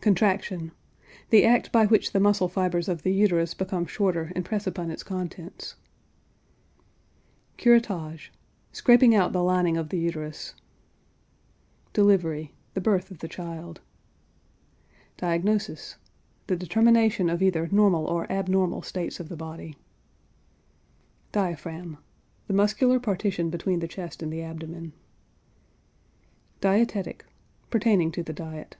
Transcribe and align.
CONTRACTION. 0.00 0.72
The 1.28 1.44
act 1.44 1.70
by 1.70 1.84
which 1.84 2.12
the 2.12 2.20
muscle 2.20 2.48
fibers 2.48 2.88
of 2.88 3.02
the 3.02 3.12
uterus 3.12 3.52
become 3.52 3.84
shorter 3.84 4.32
and 4.34 4.42
press 4.42 4.66
upon 4.66 4.90
its 4.90 5.02
contents. 5.02 5.74
CURETTAGE. 7.58 8.32
Scraping 8.72 9.14
out 9.14 9.34
the 9.34 9.42
lining 9.42 9.76
of 9.76 9.90
the 9.90 9.98
uterus. 9.98 10.54
DELIVERY. 11.92 12.54
The 12.72 12.80
birth 12.80 13.10
of 13.10 13.18
the 13.18 13.28
child. 13.28 13.82
DIAGNOSIS. 15.18 15.96
The 16.46 16.56
determination 16.56 17.28
of 17.28 17.42
either 17.42 17.68
normal 17.70 18.06
or 18.06 18.30
abnormal 18.32 18.80
states 18.80 19.20
of 19.20 19.28
the 19.28 19.36
body. 19.36 19.76
DIAPHRAGM. 21.32 21.98
The 22.46 22.54
muscular 22.54 22.98
partition 22.98 23.50
between 23.50 23.80
the 23.80 23.88
chest 23.88 24.22
and 24.22 24.32
the 24.32 24.40
abdomen. 24.40 24.94
DIETETIC. 26.62 27.26
Pertaining 27.68 28.10
to 28.12 28.22
the 28.22 28.32
diet. 28.32 28.78